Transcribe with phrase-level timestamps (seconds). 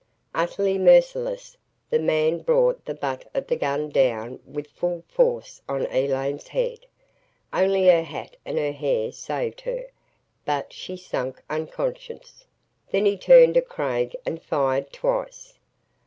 [0.33, 1.55] Utterly merciless,
[1.91, 6.87] the man brought the butt of the gun down with full force on Elaine's head.
[7.53, 9.85] Only her hat and hair saved her,
[10.43, 12.47] but she sank unconscious.
[12.89, 15.59] Then he turned at Craig and fired twice.